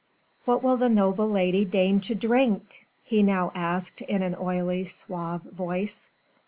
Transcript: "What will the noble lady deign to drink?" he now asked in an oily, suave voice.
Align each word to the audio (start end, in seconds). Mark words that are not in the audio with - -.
"What 0.45 0.63
will 0.63 0.77
the 0.77 0.89
noble 0.89 1.29
lady 1.29 1.63
deign 1.63 1.99
to 1.99 2.15
drink?" 2.15 2.87
he 3.03 3.21
now 3.21 3.51
asked 3.53 4.01
in 4.01 4.23
an 4.23 4.35
oily, 4.35 4.83
suave 4.83 5.43
voice. 5.43 6.09